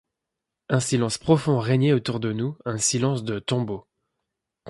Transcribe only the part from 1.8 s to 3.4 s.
autour de nous, un silence de